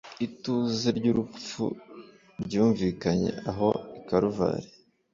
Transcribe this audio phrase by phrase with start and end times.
[0.25, 1.63] ituze ry’urupfu
[2.45, 3.69] ryumvikanye aho
[3.99, 4.67] i kaluvari